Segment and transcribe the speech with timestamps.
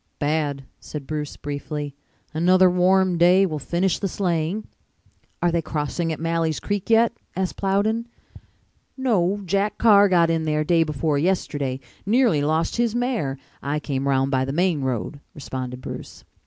[0.17, 1.93] "Bad," said Bruce briefly.
[2.33, 4.65] "Another warm day will finish the sleighing."
[5.43, 8.07] "Are they crossing at Malley's Creek yet?" asked Plowden.
[8.97, 11.79] "No, Jack Carr got in there day before yesterday.
[12.03, 13.37] Nearly lost his mare.
[13.61, 16.23] I came round by the main road," responded Bruce.